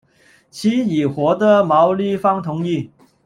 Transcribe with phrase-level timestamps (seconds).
[0.49, 2.89] 此议获得毛利方同意。